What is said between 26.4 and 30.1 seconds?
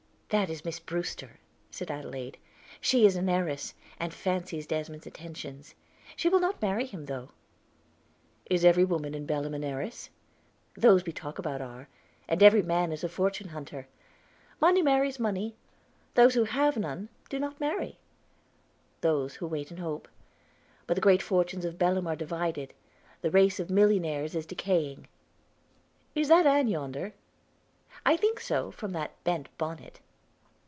Ann yonder?" "I think so, from that bent bonnet."